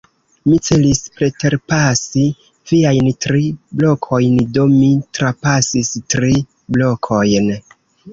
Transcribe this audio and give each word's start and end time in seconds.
Mi 0.51 0.55
celis 0.67 0.99
preterpasi 1.17 2.23
viajn 2.71 3.09
tri 3.25 3.41
blokojn; 3.81 4.39
do, 4.55 4.65
mi 4.71 4.89
trapasis 5.19 5.93
tri 6.15 6.33
blokojn. 6.79 7.53